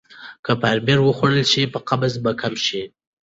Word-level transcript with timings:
که 0.45 0.51
فایبر 0.61 0.97
وخوړل 1.01 1.43
شي 1.51 1.61
قبض 1.87 2.13
به 2.23 2.31
کمه 2.41 2.59
شي. 2.67 2.81